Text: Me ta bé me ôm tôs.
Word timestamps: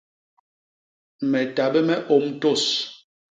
Me 1.35 1.41
ta 1.59 1.65
bé 1.75 1.79
me 1.91 1.95
ôm 2.17 2.25
tôs. 2.41 2.63